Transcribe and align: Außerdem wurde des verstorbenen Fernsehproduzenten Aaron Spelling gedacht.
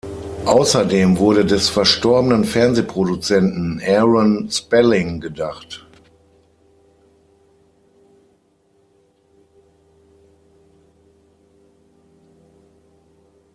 Außerdem 0.47 1.19
wurde 1.19 1.45
des 1.45 1.69
verstorbenen 1.69 2.43
Fernsehproduzenten 2.45 3.79
Aaron 3.87 4.49
Spelling 4.49 5.19
gedacht. 5.19 5.85